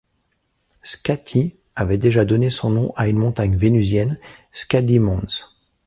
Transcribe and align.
Skathi 0.81 1.57
avait 1.75 1.99
déjà 1.99 2.25
donné 2.25 2.49
son 2.49 2.71
nom 2.71 2.91
à 2.95 3.07
une 3.07 3.19
montagne 3.19 3.55
vénusienne, 3.55 4.17
Skadi 4.51 4.97
Mons. 4.97 5.43